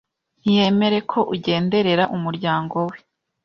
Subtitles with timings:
[0.41, 2.97] ntiyemere ko ugenderera umuryango wawe,